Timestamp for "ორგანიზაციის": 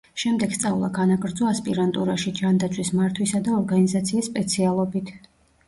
3.61-4.33